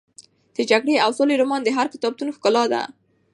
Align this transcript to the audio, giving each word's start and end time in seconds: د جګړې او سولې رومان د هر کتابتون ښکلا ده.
د 0.55 0.57
جګړې 0.71 0.95
او 1.03 1.09
سولې 1.17 1.35
رومان 1.41 1.61
د 1.63 1.69
هر 1.77 1.87
کتابتون 1.93 2.29
ښکلا 2.35 2.63
ده. 2.73 2.81